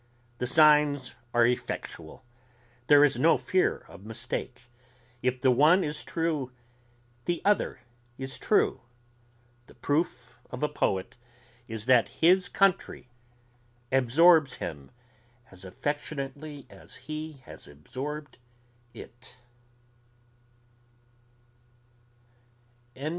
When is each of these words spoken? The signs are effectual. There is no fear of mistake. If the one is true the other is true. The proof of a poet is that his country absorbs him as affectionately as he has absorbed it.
The 0.39 0.47
signs 0.47 1.13
are 1.31 1.45
effectual. 1.45 2.25
There 2.87 3.03
is 3.03 3.19
no 3.19 3.37
fear 3.37 3.85
of 3.87 4.03
mistake. 4.03 4.63
If 5.21 5.39
the 5.41 5.51
one 5.51 5.83
is 5.83 6.03
true 6.03 6.51
the 7.25 7.39
other 7.45 7.81
is 8.17 8.39
true. 8.39 8.81
The 9.67 9.75
proof 9.75 10.39
of 10.49 10.63
a 10.63 10.67
poet 10.67 11.17
is 11.67 11.85
that 11.85 12.09
his 12.09 12.49
country 12.49 13.11
absorbs 13.91 14.55
him 14.55 14.89
as 15.51 15.63
affectionately 15.63 16.65
as 16.67 16.95
he 17.05 17.33
has 17.45 17.67
absorbed 17.67 18.39
it. 18.95 19.35